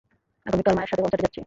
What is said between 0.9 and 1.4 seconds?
সাথে কনসার্টে যাচ্ছি।